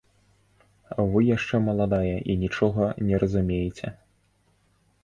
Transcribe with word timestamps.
Вы 1.11 1.19
яшчэ 1.27 1.61
маладая 1.67 2.17
і 2.35 2.39
нічога 2.45 2.89
не 3.11 3.15
разумееце! 3.27 3.87